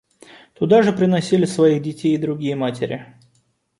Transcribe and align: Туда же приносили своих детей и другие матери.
Туда 0.55 0.81
же 0.81 0.93
приносили 0.93 1.45
своих 1.45 1.83
детей 1.83 2.15
и 2.15 2.17
другие 2.17 2.55
матери. 2.55 3.19